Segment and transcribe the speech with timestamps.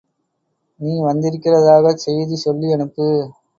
[0.79, 3.07] நீ வந்திருக்கிறதாகச் செய்தி சொல்லி அனுப்பு.